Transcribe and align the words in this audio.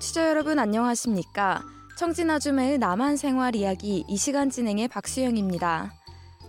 청취자 0.00 0.30
여러분 0.30 0.58
안녕하십니까? 0.58 1.62
청진아줌의 1.98 2.78
남한 2.78 3.18
생활 3.18 3.54
이야기 3.54 4.02
이 4.08 4.16
시간 4.16 4.48
진행의 4.48 4.88
박수영입니다. 4.88 5.92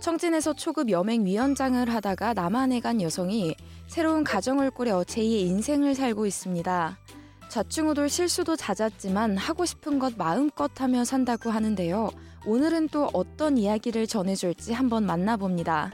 청진에서 0.00 0.54
초급 0.54 0.88
여맹 0.88 1.26
위원장을 1.26 1.86
하다가 1.86 2.32
남한에 2.32 2.80
간 2.80 3.02
여성이 3.02 3.54
새로운 3.88 4.24
가정을 4.24 4.70
꾸려 4.70 5.02
제2의 5.02 5.46
인생을 5.48 5.94
살고 5.94 6.24
있습니다. 6.24 6.96
좌충우돌 7.50 8.08
실수도 8.08 8.56
잦았지만 8.56 9.36
하고 9.36 9.66
싶은 9.66 9.98
것 9.98 10.16
마음껏 10.16 10.70
하며 10.80 11.04
산다고 11.04 11.50
하는데요. 11.50 12.08
오늘은 12.46 12.88
또 12.88 13.10
어떤 13.12 13.58
이야기를 13.58 14.06
전해줄지 14.06 14.72
한번 14.72 15.04
만나봅니다. 15.04 15.92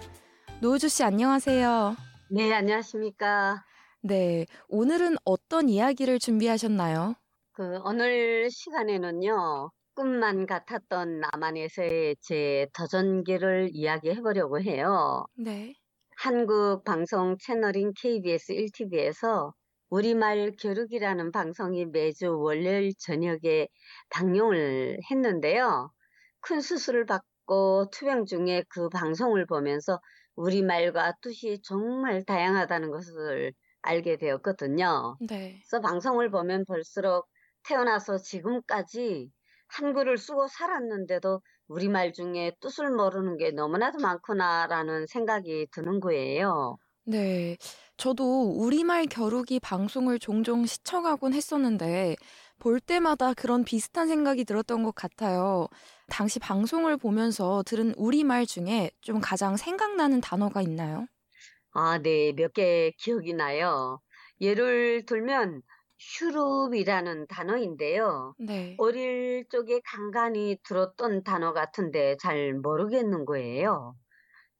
노우주 0.60 0.88
씨 0.88 1.02
안녕하세요. 1.02 1.96
네, 2.30 2.52
안녕하십니까. 2.52 3.64
네, 4.02 4.46
오늘은 4.68 5.16
어떤 5.24 5.68
이야기를 5.68 6.20
준비하셨나요? 6.20 7.16
그 7.58 7.80
오늘 7.82 8.48
시간에는요. 8.52 9.72
꿈만 9.96 10.46
같았던 10.46 11.18
남한에서의 11.18 12.14
제 12.20 12.68
도전기를 12.72 13.70
이야기해 13.72 14.20
보려고 14.20 14.60
해요. 14.60 15.26
네. 15.36 15.74
한국 16.16 16.84
방송 16.84 17.36
채널인 17.36 17.94
KBS 18.00 18.52
1TV에서 18.52 19.52
우리말 19.90 20.52
겨루기라는 20.56 21.32
방송이 21.32 21.86
매주 21.86 22.38
월요일 22.38 22.92
저녁에 22.96 23.66
방영을 24.10 25.00
했는데요. 25.10 25.90
큰 26.38 26.60
수술을 26.60 27.06
받고 27.06 27.90
투병 27.90 28.26
중에 28.26 28.62
그 28.68 28.88
방송을 28.88 29.46
보면서 29.46 29.98
우리말과 30.36 31.14
뜻이 31.22 31.58
정말 31.64 32.24
다양하다는 32.24 32.92
것을 32.92 33.52
알게 33.82 34.16
되었거든요. 34.16 35.16
네. 35.28 35.60
그래서 35.68 35.80
방송을 35.80 36.30
보면 36.30 36.64
볼수록 36.64 37.26
태어나서 37.68 38.18
지금까지 38.18 39.30
한글을 39.68 40.18
쓰고 40.18 40.48
살았는데도 40.48 41.42
우리말 41.68 42.12
중에 42.14 42.52
뜻을 42.60 42.90
모르는 42.90 43.36
게 43.36 43.50
너무나도 43.52 43.98
많구나라는 44.00 45.06
생각이 45.06 45.68
드는 45.72 46.00
거예요. 46.00 46.78
네. 47.04 47.56
저도 47.96 48.50
우리말 48.50 49.06
겨루기 49.06 49.58
방송을 49.60 50.18
종종 50.18 50.66
시청하곤 50.66 51.32
했었는데 51.34 52.16
볼 52.58 52.80
때마다 52.80 53.34
그런 53.34 53.64
비슷한 53.64 54.08
생각이 54.08 54.44
들었던 54.44 54.82
것 54.82 54.94
같아요. 54.94 55.68
당시 56.08 56.38
방송을 56.38 56.96
보면서 56.96 57.62
들은 57.66 57.94
우리말 57.96 58.46
중에 58.46 58.90
좀 59.00 59.20
가장 59.20 59.56
생각나는 59.56 60.20
단어가 60.20 60.60
있나요? 60.62 61.06
아, 61.72 61.98
네. 61.98 62.32
몇 62.32 62.52
개 62.52 62.92
기억이 62.98 63.34
나요. 63.34 64.00
예를 64.40 65.04
들면 65.06 65.62
슈룹이라는 65.98 67.26
단어인데요. 67.26 68.34
네. 68.38 68.74
어릴 68.78 69.44
적에 69.50 69.80
간간히 69.84 70.56
들었던 70.64 71.22
단어 71.24 71.52
같은데 71.52 72.16
잘 72.20 72.54
모르겠는 72.54 73.24
거예요. 73.24 73.94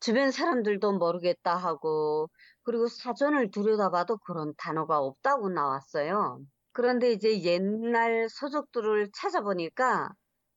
주변 0.00 0.30
사람들도 0.30 0.92
모르겠다 0.98 1.56
하고 1.56 2.28
그리고 2.64 2.86
사전을 2.88 3.50
들여다봐도 3.50 4.18
그런 4.18 4.52
단어가 4.58 4.98
없다고 4.98 5.48
나왔어요. 5.50 6.40
그런데 6.72 7.12
이제 7.12 7.42
옛날 7.42 8.28
서적들을 8.30 9.10
찾아보니까 9.14 10.10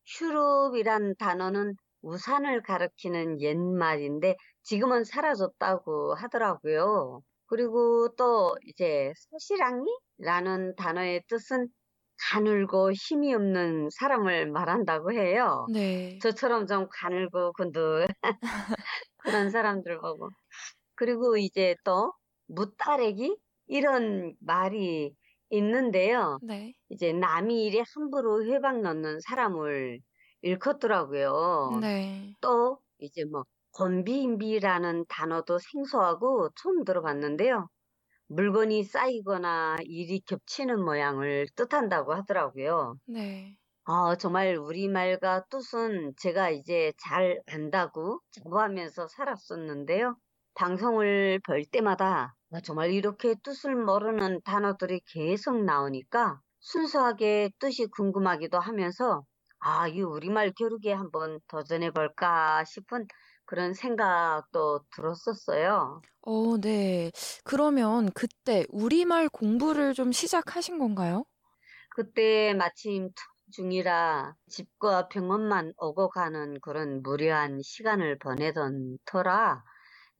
슈룹이란 0.06 1.16
단어는 1.18 1.76
우산을 2.02 2.62
가리키는 2.64 3.42
옛말인데 3.42 4.36
지금은 4.64 5.04
사라졌다고 5.04 6.16
하더라고요. 6.16 7.22
그리고 7.48 8.10
또 8.18 8.56
이제 8.66 9.14
사시랑이 9.32 9.86
라는 10.24 10.76
단어의 10.76 11.24
뜻은 11.28 11.68
가늘고 12.32 12.92
힘이 12.94 13.34
없는 13.34 13.90
사람을 14.00 14.52
말한다고 14.52 15.12
해요. 15.12 15.68
네. 15.74 16.20
저처럼 16.22 16.68
좀 16.68 16.88
가늘고 16.92 17.54
근들 17.54 18.08
그런 19.18 19.50
사람들 19.50 20.00
보고. 20.00 20.30
그리고 20.96 21.38
이제 21.38 21.76
또 21.84 22.14
무따래기 22.48 23.38
이런 23.68 24.36
말이 24.40 25.16
있는데요. 25.50 26.40
네. 26.44 26.74
이제 26.90 27.12
남이 27.14 27.66
일에 27.66 27.84
함부로 27.96 28.44
회방 28.46 28.82
넣는 28.82 29.20
사람을 29.22 30.00
일컫더라고요. 30.42 31.80
네. 31.82 32.36
또 32.42 32.80
이제 33.00 33.26
뭐 33.26 33.44
곤비인비라는 33.74 35.06
단어도 35.08 35.58
생소하고 35.60 36.50
처음 36.62 36.84
들어봤는데요. 36.84 37.68
물건이 38.32 38.84
쌓이거나 38.84 39.78
일이 39.86 40.22
겹치는 40.22 40.84
모양을 40.84 41.48
뜻한다고 41.56 42.14
하더라고요. 42.14 42.96
네. 43.06 43.60
아, 43.86 44.16
정말 44.18 44.58
우리말과 44.58 45.46
뜻은 45.50 46.14
제가 46.18 46.50
이제 46.52 46.94
잘 47.04 47.40
안다고 47.48 48.22
자부하면서 48.32 49.08
살았었는데요. 49.08 50.18
방송을 50.56 51.40
볼 51.46 51.66
때마다 51.66 52.36
아, 52.52 52.62
정말 52.62 52.92
이렇게 52.92 53.36
뜻을 53.44 53.76
모르는 53.76 54.42
단어들이 54.44 55.02
계속 55.08 55.64
나오니까 55.64 56.42
순수하게 56.60 57.52
뜻이 57.60 57.88
궁금하기도 57.88 58.60
하면서 58.60 59.24
아, 59.60 59.88
이 59.88 60.02
우리말 60.02 60.54
겨루기에 60.58 60.94
한번 60.94 61.40
도전해 61.48 61.92
볼까 61.92 62.64
싶은 62.66 63.06
그런 63.52 63.74
생각도 63.74 64.86
들었었어요. 64.96 66.02
어, 66.22 66.58
네. 66.58 67.12
그러면 67.44 68.10
그때 68.14 68.66
우리말 68.70 69.30
공부를 69.30 69.94
좀 69.94 70.12
시작하신 70.12 70.80
건가요? 70.80 71.26
그때 71.96 72.54
마침 72.54 73.10
투병 73.14 73.24
중이라 73.54 74.36
집과 74.50 75.10
병원만 75.10 75.74
오고 75.78 76.10
가는 76.10 76.60
그런 76.62 77.02
무료한 77.02 77.62
시간을 77.62 78.18
보내던 78.20 78.98
터라 79.06 79.62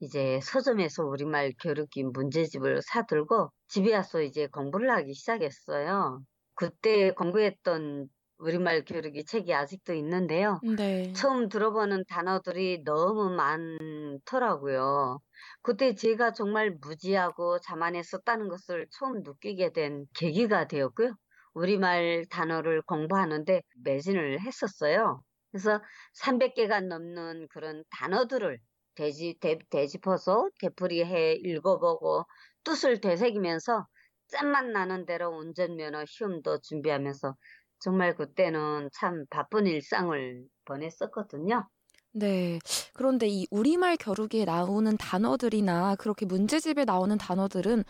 이제 0.00 0.40
서점에서 0.42 1.04
우리말 1.04 1.54
겨루기 1.60 2.04
문제집을 2.04 2.82
사들고 2.82 3.52
집에 3.68 3.94
와서 3.94 4.20
이제 4.22 4.48
공부를 4.48 4.90
하기 4.90 5.14
시작했어요. 5.14 6.22
그때 6.54 7.12
공부했던 7.12 8.08
우리말 8.42 8.84
겨루기 8.84 9.24
책이 9.24 9.54
아직도 9.54 9.94
있는데요. 9.94 10.60
네. 10.76 11.12
처음 11.14 11.48
들어보는 11.48 12.04
단어들이 12.08 12.82
너무 12.84 13.30
많더라고요. 13.30 15.20
그때 15.62 15.94
제가 15.94 16.32
정말 16.32 16.72
무지하고 16.80 17.60
자만했었다는 17.60 18.48
것을 18.48 18.88
처음 18.90 19.22
느끼게 19.22 19.72
된 19.72 20.06
계기가 20.14 20.66
되었고요. 20.66 21.14
우리말 21.54 22.24
단어를 22.30 22.82
공부하는데 22.82 23.62
매진을 23.84 24.40
했었어요. 24.40 25.22
그래서 25.52 25.80
300개가 26.14 26.80
넘는 26.80 27.46
그런 27.48 27.84
단어들을 27.90 28.58
되지, 28.94 29.36
되, 29.40 29.58
되짚어서 29.70 30.48
되풀이해 30.60 31.34
읽어보고 31.44 32.24
뜻을 32.64 33.00
되새기면서 33.00 33.86
짠맛 34.28 34.66
나는 34.66 35.04
대로 35.04 35.28
운전면허 35.28 36.06
시험도 36.06 36.60
준비하면서 36.62 37.34
정말 37.82 38.14
그때는 38.14 38.88
참 38.92 39.24
바쁜 39.30 39.66
일상을 39.66 40.44
보냈었거든요. 40.64 41.68
네. 42.14 42.58
그런데 42.92 43.26
이 43.28 43.46
우리말 43.50 43.96
겨루기에 43.96 44.44
나오는 44.44 44.96
단어들이나 44.96 45.96
그렇게 45.96 46.26
문제집에 46.26 46.84
나오는 46.84 47.16
단어들은 47.16 47.84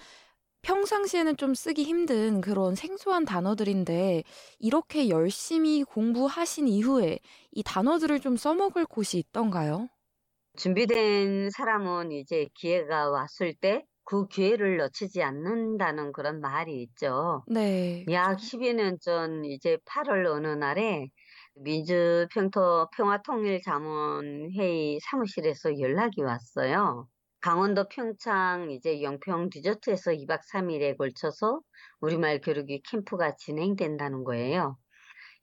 평상시에는 0.62 1.36
좀 1.38 1.54
쓰기 1.54 1.84
힘든 1.84 2.40
그런 2.40 2.74
생소한 2.76 3.24
단어들인데 3.24 4.24
이렇게 4.60 5.08
열심히 5.08 5.84
공부하신 5.84 6.68
이후에 6.68 7.18
이 7.52 7.62
단어들을 7.64 8.20
좀 8.20 8.36
써먹을 8.36 8.86
곳이 8.86 9.18
있던가요? 9.18 9.88
준비된 10.56 11.50
사람은 11.50 12.12
이제 12.12 12.48
기회가 12.54 13.10
왔을 13.10 13.54
때 13.54 13.84
그 14.04 14.26
기회를 14.28 14.76
놓치지 14.78 15.22
않는다는 15.22 16.12
그런 16.12 16.40
말이 16.40 16.82
있죠. 16.82 17.46
네. 17.46 18.10
약 18.10 18.38
10여 18.40 18.72
년전 18.74 19.44
이제 19.46 19.78
8월 19.86 20.26
어느 20.26 20.46
날에 20.48 21.08
민주평토 21.56 22.88
평화통일자문회의 22.96 24.98
사무실에서 25.00 25.78
연락이 25.80 26.22
왔어요. 26.22 27.08
강원도 27.40 27.88
평창 27.88 28.70
이제 28.70 29.02
영평 29.02 29.50
디저트에서 29.50 30.12
2박 30.12 30.40
3일에 30.52 30.96
걸쳐서 30.96 31.60
우리말 32.00 32.40
교육이 32.40 32.82
캠프가 32.90 33.34
진행된다는 33.36 34.24
거예요. 34.24 34.76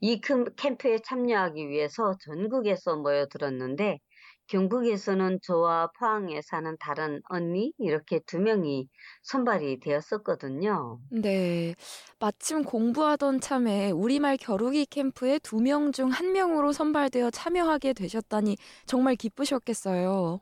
이 0.02 0.20
캠프에 0.22 1.00
참여하기 1.00 1.70
위해서 1.70 2.16
전국에서 2.26 2.98
모여들었는데 2.98 4.00
경북에서는 4.50 5.40
저와 5.44 5.92
포항에 6.00 6.42
사는 6.42 6.75
다른 6.80 7.22
언니 7.30 7.74
이렇게 7.78 8.19
두 8.28 8.40
명이 8.40 8.90
선발이 9.24 9.80
되었었거든요. 9.80 11.00
네. 11.12 11.74
마침 12.19 12.63
공부하던 12.63 13.40
참에 13.42 13.90
우리말 13.92 14.38
겨루기 14.38 14.86
캠프에 14.86 15.40
두 15.40 15.57
명 15.60 15.92
중 15.92 16.10
한 16.12 16.31
명으로 16.34 16.72
선발되어 16.72 17.31
참여하게 17.31 17.94
되셨다니 17.94 18.57
정말 18.86 19.16
기쁘셨겠어요. 19.16 20.42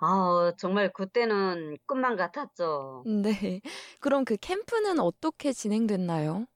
아, 0.00 0.52
정말 0.58 0.92
그때는 0.92 1.76
꿈만 1.86 2.16
같았죠. 2.16 3.08
네. 3.22 3.60
그럼 4.00 4.24
그 4.24 4.36
캠프는 4.36 4.98
어떻게 5.00 5.52
진행됐나요? 5.52 6.46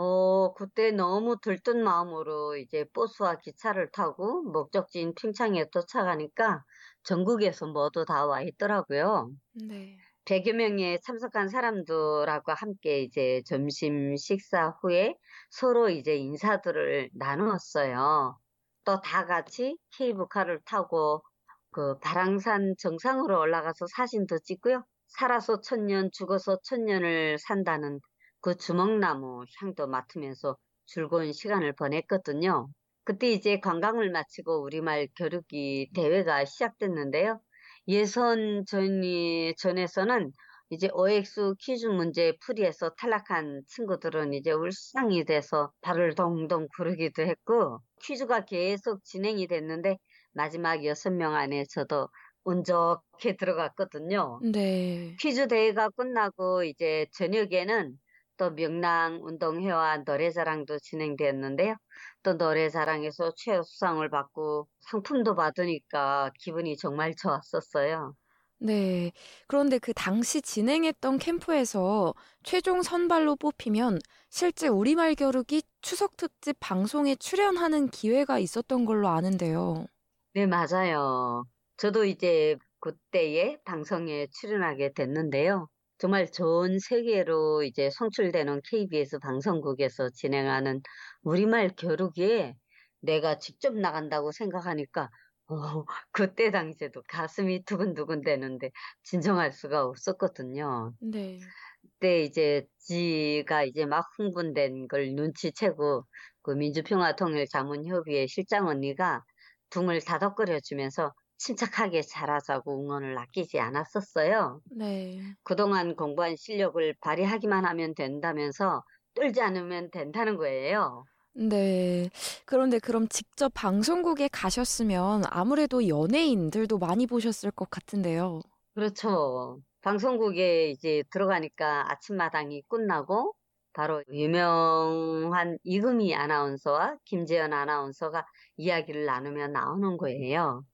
어, 0.00 0.52
그때 0.54 0.90
너무 0.92 1.38
들뜬 1.40 1.82
마음으로 1.82 2.56
이제 2.56 2.84
버스와 2.94 3.38
기차를 3.38 3.90
타고 3.90 4.42
목적지인 4.42 5.14
핑창에 5.14 5.66
도착하니까 5.70 6.64
전국에서 7.02 7.66
모두 7.66 8.04
다 8.04 8.26
와 8.26 8.42
있더라고요. 8.42 9.30
네. 9.68 9.96
100여 10.24 10.52
명의 10.52 11.00
참석한 11.02 11.48
사람들하고 11.48 12.52
함께 12.52 13.00
이제 13.02 13.42
점심 13.46 14.14
식사 14.16 14.68
후에 14.82 15.16
서로 15.50 15.88
이제 15.90 16.16
인사들을 16.16 17.10
나누었어요. 17.14 18.38
또 18.84 19.00
다 19.00 19.26
같이 19.26 19.76
케이블카를 19.96 20.60
타고 20.64 21.22
그 21.70 21.98
바랑산 22.00 22.74
정상으로 22.78 23.38
올라가서 23.40 23.86
사진도 23.96 24.38
찍고요. 24.38 24.84
살아서 25.08 25.60
천년, 25.60 26.10
죽어서 26.12 26.58
천년을 26.62 27.38
산다는 27.38 28.00
그 28.40 28.56
주먹나무 28.56 29.44
향도 29.60 29.86
맡으면서 29.86 30.56
즐거운 30.86 31.32
시간을 31.32 31.74
보냈거든요. 31.74 32.68
그때 33.04 33.30
이제 33.30 33.58
관광을 33.60 34.10
마치고 34.10 34.62
우리말 34.62 35.08
겨루기 35.16 35.90
대회가 35.94 36.44
시작됐는데요. 36.44 37.40
예선 37.88 38.64
전이 38.66 39.54
전에서는 39.56 40.32
이제 40.70 40.88
OX 40.92 41.54
퀴즈 41.58 41.86
문제 41.86 42.34
풀이에서 42.44 42.90
탈락한 42.98 43.62
친구들은 43.66 44.34
이제 44.34 44.52
울상이 44.52 45.24
돼서 45.24 45.72
발을 45.80 46.14
동동 46.14 46.68
구르기도 46.76 47.22
했고 47.22 47.80
퀴즈가 48.02 48.44
계속 48.44 49.02
진행이 49.04 49.46
됐는데 49.46 49.96
마지막 50.32 50.84
여섯 50.84 51.10
명 51.12 51.34
안에 51.34 51.64
저도 51.70 52.08
운 52.44 52.62
좋게 52.64 53.36
들어갔거든요. 53.36 54.42
네. 54.52 55.20
퀴즈 55.20 55.48
대회가 55.48 55.90
끝나고 55.90 56.64
이제 56.64 57.06
저녁에는 57.12 57.98
또 58.38 58.50
명랑 58.50 59.20
운동회와 59.24 59.98
노래자랑도 60.06 60.78
진행되었는데요. 60.80 61.76
또 62.22 62.34
노래자랑에서 62.34 63.32
최우수상을 63.36 64.08
받고 64.10 64.68
상품도 64.90 65.34
받으니까 65.36 66.30
기분이 66.40 66.76
정말 66.76 67.14
좋았었어요. 67.16 68.14
네. 68.60 69.12
그런데 69.46 69.78
그 69.78 69.92
당시 69.94 70.42
진행했던 70.42 71.18
캠프에서 71.18 72.14
최종 72.42 72.82
선발로 72.82 73.36
뽑히면 73.36 74.00
실제 74.30 74.66
우리말 74.68 75.14
겨루기 75.14 75.62
추석 75.80 76.16
특집 76.16 76.56
방송에 76.60 77.14
출연하는 77.14 77.88
기회가 77.88 78.38
있었던 78.38 78.84
걸로 78.84 79.08
아는데요. 79.08 79.86
네, 80.34 80.46
맞아요. 80.46 81.44
저도 81.76 82.04
이제 82.04 82.56
그때에 82.80 83.58
방송에 83.64 84.26
출연하게 84.32 84.92
됐는데요. 84.92 85.68
정말 85.98 86.30
전 86.30 86.78
세계로 86.78 87.62
이제 87.64 87.90
송출되는 87.90 88.60
KBS 88.64 89.18
방송국에서 89.20 90.10
진행하는 90.10 90.80
우리말 91.22 91.70
겨루기에 91.76 92.54
내가 93.00 93.38
직접 93.38 93.74
나간다고 93.76 94.32
생각하니까 94.32 95.10
어, 95.48 95.54
그때 96.12 96.50
당시에도 96.50 97.02
가슴이 97.08 97.64
두근두근 97.64 98.22
되는데 98.22 98.70
진정할 99.02 99.52
수가 99.52 99.84
없었거든요. 99.86 100.94
네. 100.98 101.52
그때 101.82 102.22
이제 102.24 102.66
지가 102.78 103.64
이제 103.64 103.84
막 103.86 104.04
흥분된 104.16 104.88
걸 104.88 105.14
눈치채고 105.14 106.04
그 106.42 106.50
민주평화통일자문협의회 106.52 108.26
실장 108.26 108.66
언니가 108.68 109.24
둥을 109.70 110.00
다독거려 110.00 110.60
주면서 110.60 111.12
침착하게 111.38 112.02
잘하자고 112.02 112.82
응원을 112.82 113.16
아끼지 113.18 113.58
않았었어요. 113.58 114.60
네. 114.70 115.20
그동안 115.44 115.96
공부한 115.96 116.36
실력을 116.36 116.94
발휘하기만 117.00 117.64
하면 117.64 117.94
된다면서 117.94 118.82
떨지 119.14 119.40
않으면 119.40 119.90
된다는 119.90 120.36
거예요. 120.36 121.04
네. 121.34 122.10
그런데 122.44 122.78
그럼 122.78 123.08
직접 123.08 123.52
방송국에 123.54 124.28
가셨으면 124.28 125.22
아무래도 125.30 125.86
연예인들도 125.86 126.78
많이 126.78 127.06
보셨을 127.06 127.50
것 127.52 127.70
같은데요. 127.70 128.40
그렇죠. 128.74 129.60
방송국에 129.82 130.70
이제 130.70 131.04
들어가니까 131.10 131.90
아침마당이 131.92 132.62
끝나고 132.68 133.34
바로 133.72 134.02
유명한 134.12 135.58
이금희 135.62 136.14
아나운서와 136.14 136.96
김재현 137.04 137.52
아나운서가 137.52 138.26
이야기를 138.56 139.04
나누며 139.04 139.48
나오는 139.48 139.96
거예요. 139.96 140.64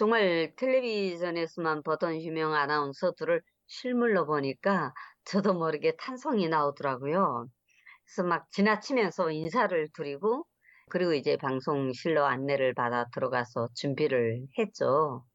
정말 0.00 0.54
텔레비전에서만 0.56 1.82
보던 1.82 2.22
유명 2.22 2.54
아나운서들을 2.54 3.42
실물로 3.66 4.24
보니까 4.24 4.94
저도 5.26 5.52
모르게 5.52 5.94
탄성이 5.96 6.48
나오더라고요. 6.48 7.46
그래서 8.06 8.26
막 8.26 8.50
지나치면서 8.50 9.30
인사를 9.30 9.88
드리고 9.92 10.46
그리고 10.88 11.12
이제 11.12 11.36
방송실로 11.36 12.24
안내를 12.24 12.72
받아 12.72 13.10
들어가서 13.12 13.68
준비를 13.74 14.46
했죠. 14.58 15.26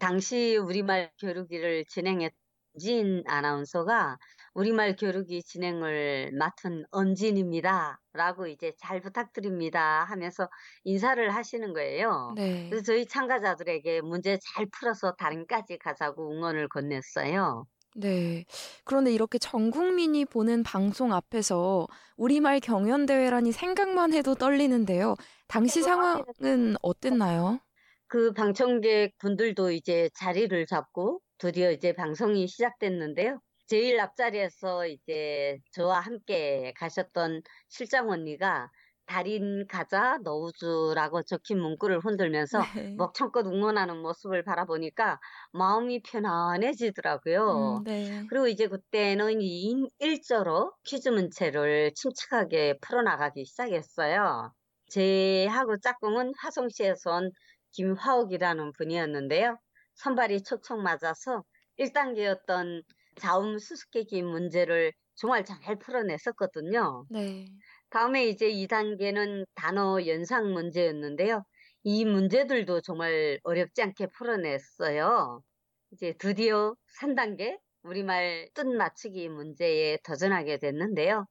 당시 0.00 0.56
우리말 0.56 1.12
교류기를 1.20 1.84
진행했던 1.86 2.36
진 2.80 3.22
아나운서가 3.28 4.18
우리말 4.58 4.96
교류기 4.96 5.44
진행을 5.44 6.32
맡은 6.32 6.84
엄진입니다. 6.90 8.00
라고 8.12 8.48
이제 8.48 8.72
잘 8.76 9.00
부탁드립니다 9.00 10.02
하면서 10.08 10.48
인사를 10.82 11.32
하시는 11.32 11.72
거예요. 11.72 12.32
네. 12.34 12.66
그래서 12.68 12.84
저희 12.84 13.06
참가자들에게 13.06 14.00
문제 14.00 14.36
잘 14.42 14.66
풀어서 14.66 15.14
다른까지 15.14 15.78
가자고 15.78 16.32
응원을 16.32 16.68
건넸어요. 16.70 17.66
네. 17.94 18.46
그런데 18.84 19.12
이렇게 19.12 19.38
전 19.38 19.70
국민이 19.70 20.24
보는 20.24 20.64
방송 20.64 21.12
앞에서 21.12 21.86
우리말 22.16 22.58
경연대회라니 22.58 23.52
생각만 23.52 24.12
해도 24.12 24.34
떨리는데요. 24.34 25.14
당시 25.46 25.82
상황은 25.82 26.74
어땠나요? 26.82 27.60
그 28.08 28.32
방청객 28.32 29.18
분들도 29.18 29.70
이제 29.70 30.10
자리를 30.16 30.66
잡고 30.66 31.20
드디어 31.38 31.70
이제 31.70 31.92
방송이 31.92 32.48
시작됐는데요. 32.48 33.40
제일 33.68 34.00
앞자리에서 34.00 34.86
이제 34.86 35.58
저와 35.72 36.00
함께 36.00 36.72
가셨던 36.76 37.42
실장 37.68 38.08
언니가 38.10 38.70
달인 39.06 39.66
가자 39.68 40.18
너우주라고 40.22 41.22
적힌 41.22 41.60
문구를 41.60 42.00
흔들면서 42.00 42.68
네. 42.74 42.96
먹청껏 42.96 43.46
응원하는 43.46 43.98
모습을 44.02 44.42
바라보니까 44.44 45.18
마음이 45.52 46.02
편안해지더라고요. 46.02 47.44
음, 47.48 47.84
네. 47.84 48.28
그리고 48.28 48.48
이제 48.48 48.66
그때는 48.68 49.40
2인 49.40 49.88
1조로 49.98 50.72
퀴즈 50.84 51.08
문체를 51.10 51.92
침착하게 51.94 52.78
풀어나가기 52.80 53.44
시작했어요. 53.44 54.52
제하고 54.90 55.78
짝꿍은 55.78 56.32
화성시에서 56.38 57.10
온 57.16 57.30
김화옥이라는 57.72 58.72
분이었는데요. 58.72 59.58
선발이 59.94 60.42
촉촉 60.42 60.80
맞아서 60.82 61.44
1단계였던 61.76 62.82
자음 63.18 63.58
수수께끼 63.58 64.22
문제를 64.22 64.92
정말 65.16 65.44
잘 65.44 65.78
풀어냈었거든요. 65.78 67.06
네. 67.08 67.58
다음에 67.90 68.26
이제 68.28 68.48
2단계는 68.50 69.46
단어 69.54 70.06
연상 70.06 70.52
문제였는데요. 70.52 71.44
이 71.84 72.04
문제들도 72.04 72.80
정말 72.82 73.40
어렵지 73.44 73.82
않게 73.82 74.08
풀어냈어요. 74.18 75.42
이제 75.92 76.14
드디어 76.18 76.74
3단계 77.00 77.58
우리말 77.82 78.50
뜻 78.54 78.66
맞추기 78.66 79.28
문제에 79.28 79.98
도전하게 80.04 80.58
됐는데요. 80.58 81.26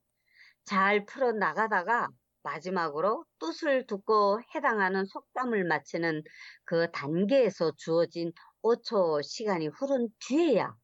잘 0.65 1.05
풀어 1.05 1.31
나가다가 1.31 2.09
마지막으로 2.43 3.25
뜻을 3.39 3.87
듣고 3.87 4.39
해당하는 4.55 5.05
속담을 5.05 5.65
맞히는 5.65 6.23
그 6.65 6.89
단계에서 6.91 7.73
주어진 7.77 8.31
5초 8.61 9.21
시간이 9.21 9.67
흐른 9.67 10.09
뒤에야 10.27 10.75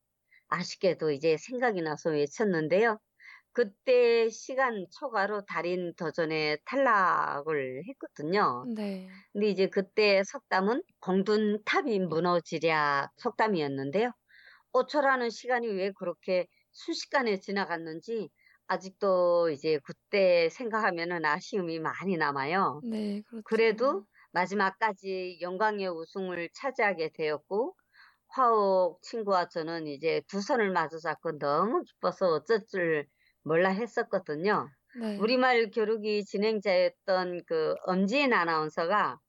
아쉽게도 0.54 1.12
이제 1.12 1.38
생각이 1.38 1.82
나서 1.82 2.12
외쳤는데요. 2.12 3.00
그때 3.54 4.30
시간 4.30 4.88
초과로 4.92 5.46
달인 5.46 5.94
도전에 5.96 6.58
탈락을 6.66 7.84
했거든요. 7.90 8.68
네. 8.76 9.24
근데 9.34 9.48
이제 9.50 9.68
그때 9.68 10.24
속담은 10.24 10.84
공둔 11.00 11.64
탑이 11.66 12.00
무너지랴 12.00 13.10
속담이었는데요. 13.18 14.12
5초라는 14.74 15.30
시간이 15.30 15.68
왜 15.70 15.92
그렇게 15.92 16.48
순식간에 16.72 17.40
지나갔는지 17.40 18.30
아직도 18.68 19.50
이제 19.52 19.80
그때 19.86 20.50
생각하면은 20.50 21.26
아쉬움이 21.26 21.80
많이 21.80 22.18
남아요. 22.18 22.82
네, 22.82 23.22
그렇죠. 23.24 23.44
그래도 23.44 24.06
마지막까지 24.32 25.40
영광의 25.42 25.88
우승을 25.90 26.50
차지하게 26.54 27.12
되었고 27.14 27.76
화옥 28.34 29.02
친구와 29.04 29.48
저는 29.50 29.88
이제 29.88 30.22
두 30.28 30.42
손을 30.42 30.72
마주 30.72 31.00
잡고 31.00 31.38
너무 31.40 31.84
기뻐서 31.84 32.28
어쩔 32.34 32.66
줄 32.68 33.08
몰라 33.44 33.70
했었거든요. 33.70 34.70
네. 34.94 35.20
우리말 35.20 35.72
교육이 35.72 36.26
진행자였던 36.26 37.42
그 37.48 37.76
엄지인 37.86 38.34
아나운서가 38.34 39.20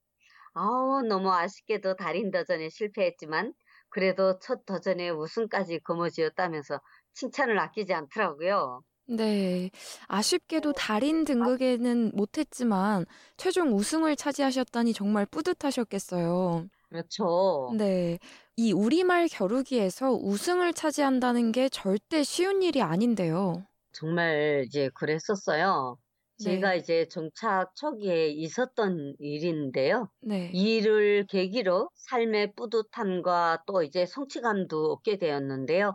아우 0.54 1.02
너무 1.02 1.32
아쉽게도 1.32 1.96
달인 1.96 2.30
도전에 2.30 2.68
실패했지만 2.70 3.54
그래도 3.90 4.38
첫 4.40 4.64
도전에 4.66 5.10
우승까지 5.10 5.80
거머쥐었다면서 5.80 6.80
칭찬을 7.14 7.58
아끼지 7.58 7.92
않더라고요. 7.94 8.82
네. 9.06 9.70
아쉽게도 10.08 10.72
달인 10.72 11.24
등극에는 11.24 12.12
못했지만 12.14 13.04
최종 13.36 13.72
우승을 13.74 14.16
차지하셨다니 14.16 14.94
정말 14.94 15.26
뿌듯하셨겠어요. 15.26 16.68
그렇죠. 16.88 17.78
네. 17.78 18.18
이 18.56 18.72
우리말 18.72 19.28
겨루기에서 19.28 20.12
우승을 20.12 20.72
차지한다는 20.74 21.52
게 21.52 21.68
절대 21.68 22.24
쉬운 22.24 22.62
일이 22.62 22.82
아닌데요. 22.82 23.64
정말 23.92 24.64
이제 24.66 24.90
그랬었어요. 24.94 25.98
제가 26.38 26.72
네. 26.72 26.78
이제 26.78 27.06
정착 27.08 27.74
초기에 27.76 28.28
있었던 28.28 29.14
일인데요. 29.18 30.10
네. 30.20 30.50
이 30.52 30.76
일을 30.76 31.26
계기로 31.26 31.90
삶의 31.94 32.54
뿌듯함과 32.56 33.64
또 33.66 33.82
이제 33.82 34.04
성취감도 34.06 34.92
얻게 34.92 35.16
되었는데요. 35.18 35.94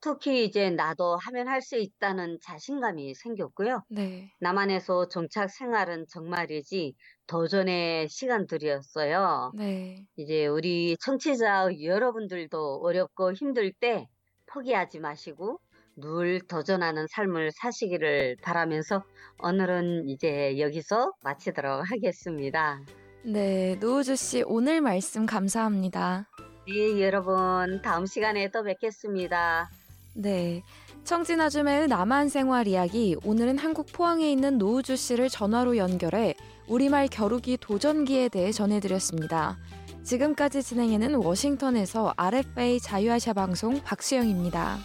특히 0.00 0.44
이제 0.44 0.70
나도 0.70 1.16
하면 1.16 1.48
할 1.48 1.60
수 1.62 1.76
있다는 1.76 2.38
자신감이 2.42 3.14
생겼고요. 3.14 3.82
네. 3.90 4.32
남한에서 4.40 5.08
정착 5.08 5.50
생활은 5.50 6.06
정말이지 6.08 6.94
도전의 7.26 8.08
시간들이었어요. 8.08 9.52
네. 9.54 10.06
이제 10.16 10.46
우리 10.46 10.96
청취자 11.00 11.68
여러분들도 11.82 12.80
어렵고 12.82 13.34
힘들 13.34 13.72
때 13.72 14.08
포기하지 14.46 15.00
마시고 15.00 15.60
늘 15.96 16.40
도전하는 16.40 17.06
삶을 17.08 17.50
사시기를 17.52 18.36
바라면서 18.42 19.04
오늘은 19.42 20.08
이제 20.08 20.58
여기서 20.58 21.12
마치도록 21.22 21.90
하겠습니다. 21.90 22.80
네. 23.24 23.76
노우주 23.76 24.16
씨 24.16 24.42
오늘 24.46 24.80
말씀 24.80 25.26
감사합니다. 25.26 26.30
네, 26.66 27.02
여러분 27.02 27.82
다음 27.82 28.06
시간에 28.06 28.50
또 28.50 28.62
뵙겠습니다. 28.62 29.70
네. 30.20 30.62
청진아줌의 31.04 31.88
남한 31.88 32.28
생활 32.28 32.66
이야기 32.66 33.16
오늘은 33.24 33.56
한국 33.56 33.86
포항에 33.90 34.30
있는 34.30 34.58
노우주 34.58 34.96
씨를 34.96 35.30
전화로 35.30 35.78
연결해 35.78 36.34
우리말 36.68 37.08
겨루기 37.08 37.56
도전기에 37.56 38.28
대해 38.28 38.52
전해드렸습니다. 38.52 39.56
지금까지 40.04 40.62
진행해는 40.62 41.14
워싱턴에서 41.14 42.12
RFA 42.18 42.80
자유아시아 42.80 43.32
방송 43.32 43.80
박수영입니다. 43.82 44.78